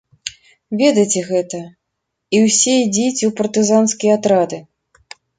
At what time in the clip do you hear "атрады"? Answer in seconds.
4.21-4.59